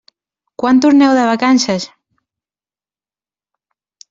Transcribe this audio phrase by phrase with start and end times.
[0.61, 1.85] Quan torneu de vacances?